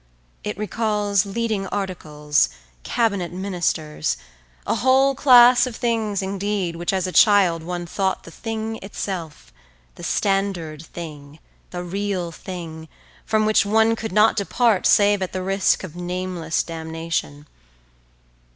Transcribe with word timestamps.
It 0.43 0.57
recalls 0.57 1.27
leading 1.27 1.67
articles, 1.67 2.49
cabinet 2.81 3.31
ministers—a 3.31 4.75
whole 4.77 5.13
class 5.13 5.67
of 5.67 5.75
things 5.75 6.23
indeed 6.23 6.75
which 6.75 6.91
as 6.91 7.05
a 7.05 7.11
child 7.11 7.61
one 7.61 7.85
thought 7.85 8.23
the 8.23 8.31
thing 8.31 8.79
itself, 8.81 9.53
the 9.93 10.03
standard 10.03 10.83
thing, 10.83 11.37
the 11.69 11.83
real 11.83 12.31
thing, 12.31 12.89
from 13.27 13.45
which 13.45 13.63
one 13.63 13.95
could 13.95 14.11
not 14.11 14.35
depart 14.35 14.87
save 14.87 15.21
at 15.21 15.33
the 15.33 15.43
risk 15.43 15.83
of 15.83 15.95
nameless 15.95 16.63
damnation. 16.63 17.45